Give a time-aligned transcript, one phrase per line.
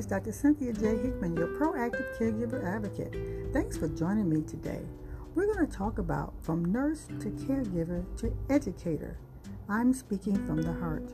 [0.00, 0.32] is Dr.
[0.32, 0.96] Cynthia J.
[0.96, 3.14] Hickman, your proactive caregiver advocate.
[3.52, 4.80] Thanks for joining me today.
[5.34, 9.18] We're going to talk about from nurse to caregiver to educator.
[9.68, 11.12] I'm speaking from the heart.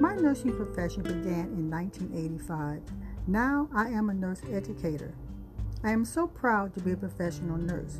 [0.00, 2.80] My nursing profession began in 1985.
[3.26, 5.12] Now I am a nurse educator.
[5.82, 7.98] I am so proud to be a professional nurse.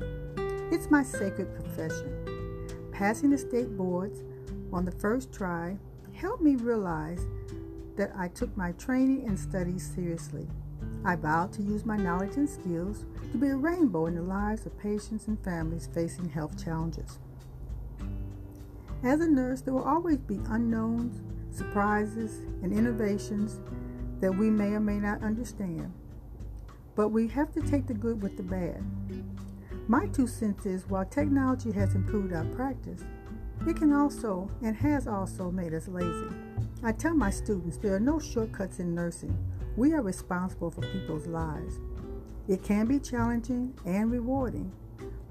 [0.71, 2.93] It's my sacred profession.
[2.93, 4.23] Passing the state boards
[4.73, 5.77] on the first try
[6.13, 7.27] helped me realize
[7.97, 10.47] that I took my training and studies seriously.
[11.05, 14.67] I vowed to use my knowledge and skills to be a rainbow in the lives
[14.67, 17.19] of patients and families facing health challenges.
[19.03, 21.21] As a nurse, there will always be unknowns,
[21.55, 23.61] surprises, and innovations
[24.21, 25.93] that we may or may not understand.
[26.97, 28.83] But we have to take the good with the bad.
[29.89, 33.03] My two cents is while technology has improved our practice,
[33.67, 36.35] it can also and has also made us lazy.
[36.83, 39.37] I tell my students there are no shortcuts in nursing.
[39.77, 41.79] We are responsible for people's lives.
[42.47, 44.73] It can be challenging and rewarding,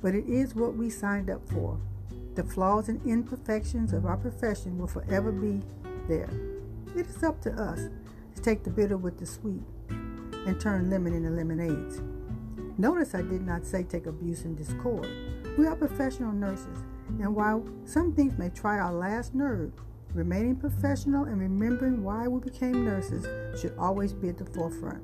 [0.01, 1.79] but it is what we signed up for.
[2.35, 5.61] The flaws and imperfections of our profession will forever be
[6.07, 6.29] there.
[6.95, 7.89] It is up to us
[8.35, 12.01] to take the bitter with the sweet and turn lemon into lemonades.
[12.77, 15.07] Notice I did not say take abuse and discord.
[15.57, 16.79] We are professional nurses,
[17.19, 19.71] and while some things may try our last nerve,
[20.13, 23.25] Remaining professional and remembering why we became nurses
[23.59, 25.01] should always be at the forefront.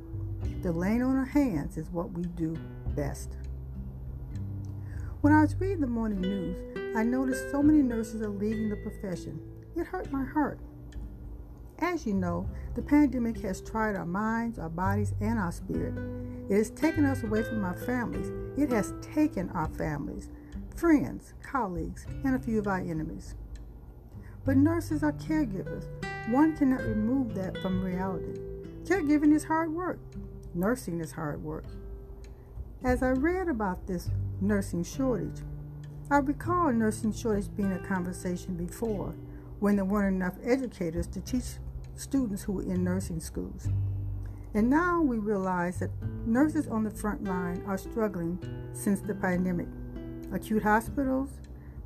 [0.61, 2.55] The laying on our hands is what we do
[2.95, 3.35] best.
[5.21, 8.75] When I was reading the morning news, I noticed so many nurses are leaving the
[8.75, 9.41] profession.
[9.75, 10.59] It hurt my heart.
[11.79, 15.95] As you know, the pandemic has tried our minds, our bodies, and our spirit.
[16.49, 18.31] It has taken us away from our families.
[18.57, 20.29] It has taken our families,
[20.75, 23.33] friends, colleagues, and a few of our enemies.
[24.49, 25.85] But nurses are caregivers.
[26.31, 28.39] One cannot remove that from reality.
[28.83, 29.99] Caregiving is hard work.
[30.55, 31.65] Nursing is hard work.
[32.83, 34.09] As I read about this
[34.41, 35.41] nursing shortage,
[36.09, 39.13] I recall nursing shortage being a conversation before
[39.59, 41.59] when there weren't enough educators to teach
[41.95, 43.67] students who were in nursing schools.
[44.55, 45.91] And now we realize that
[46.25, 48.39] nurses on the front line are struggling
[48.73, 49.67] since the pandemic.
[50.33, 51.29] Acute hospitals,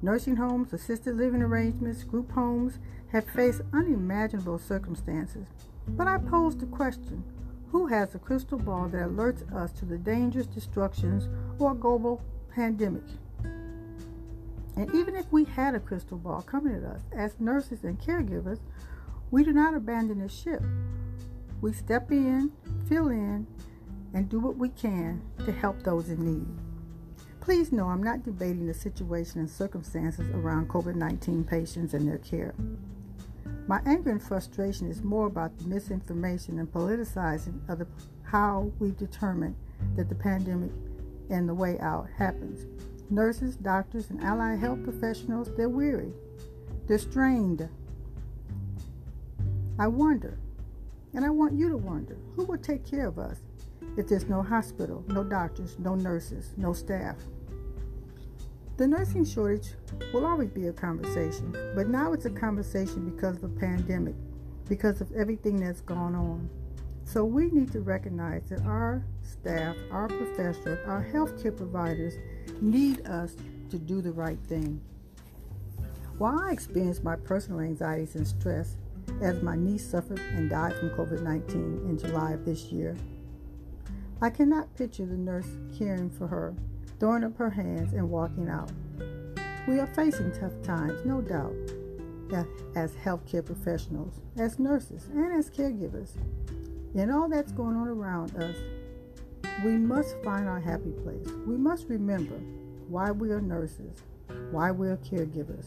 [0.04, 2.78] Nursing homes, assisted living arrangements, group homes
[3.14, 5.48] have faced unimaginable circumstances.
[5.88, 7.24] But I pose the question
[7.72, 12.22] who has a crystal ball that alerts us to the dangerous destructions or global
[12.54, 13.06] pandemic?
[14.76, 18.60] And even if we had a crystal ball coming at us, as nurses and caregivers,
[19.32, 20.62] we do not abandon the ship.
[21.62, 22.52] We step in,
[22.90, 23.48] fill in,
[24.14, 26.73] and do what we can to help those in need.
[27.44, 32.20] Please know I'm not debating the situation and circumstances around COVID 19 patients and their
[32.20, 32.56] care.
[33.68, 37.88] My anger and frustration is more about the misinformation and politicizing of the,
[38.24, 39.58] how we determine
[39.98, 40.72] that the pandemic
[41.30, 42.66] and the way out happens.
[43.10, 46.14] Nurses, doctors, and allied health professionals, they're weary.
[46.88, 47.68] They're strained.
[49.78, 50.38] I wonder,
[51.14, 53.40] and I want you to wonder, who will take care of us
[53.98, 57.16] if there's no hospital, no doctors, no nurses, no staff?
[58.78, 59.70] The nursing shortage
[60.14, 64.16] will always be a conversation, but now it's a conversation because of the pandemic,
[64.68, 66.50] because of everything that's gone on.
[67.06, 72.16] So we need to recognize that our staff, our professionals, our healthcare providers
[72.62, 73.36] need us
[73.70, 74.82] to do the right thing.
[76.18, 78.78] While I experienced my personal anxieties and stress
[79.22, 82.96] as my niece suffered and died from COVID 19 in July of this year,
[84.22, 85.48] I cannot picture the nurse
[85.78, 86.54] caring for her
[87.04, 88.72] throwing up her hands and walking out.
[89.68, 91.54] We are facing tough times, no doubt,
[92.76, 96.12] as healthcare professionals, as nurses, and as caregivers.
[96.96, 98.56] In all that's going on around us,
[99.66, 101.28] we must find our happy place.
[101.46, 102.40] We must remember
[102.88, 104.02] why we are nurses,
[104.52, 105.66] why we are caregivers.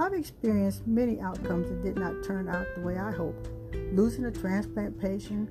[0.00, 3.50] I've experienced many outcomes that did not turn out the way I hoped.
[3.92, 5.48] Losing a transplant patient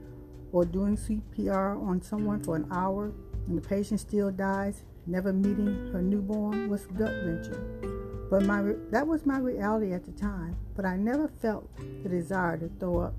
[0.52, 2.76] or doing CPR on someone for an mm.
[2.76, 3.12] hour
[3.48, 8.28] and the patient still dies, never meeting her newborn was gut wrenching.
[8.30, 8.62] But my
[8.92, 10.56] that was my reality at the time.
[10.76, 11.68] But I never felt
[12.04, 13.14] the desire to throw up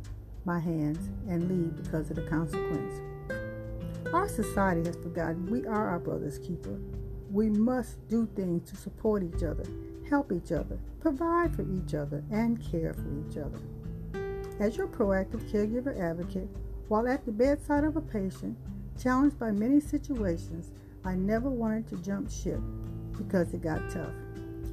[0.44, 3.00] my hands and leave because of the consequence.
[4.12, 6.78] Our society has forgotten we are our brother's keeper.
[7.30, 9.64] We must do things to support each other,
[10.08, 13.60] help each other, provide for each other, and care for each other.
[14.58, 16.48] As your proactive caregiver advocate,
[16.90, 18.58] while at the bedside of a patient,
[19.00, 20.72] Challenged by many situations,
[21.06, 22.60] I never wanted to jump ship
[23.16, 24.12] because it got tough.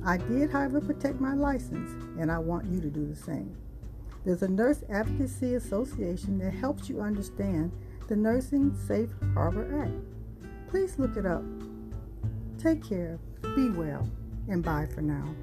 [0.06, 3.56] I did, however, protect my license, and I want you to do the same.
[4.26, 7.72] There's a Nurse Advocacy Association that helps you understand
[8.10, 10.70] the Nursing Safe Harbor Act.
[10.70, 11.44] Please look it up.
[12.58, 13.18] Take care,
[13.56, 14.10] be well,
[14.50, 15.34] and bye for now.